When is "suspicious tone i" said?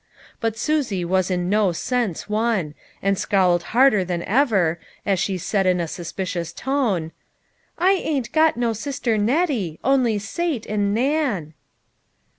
5.87-7.91